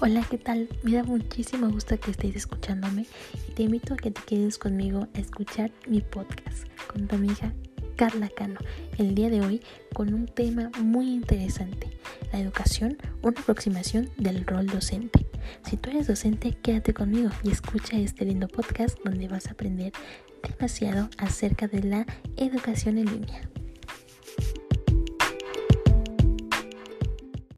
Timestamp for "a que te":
3.94-4.22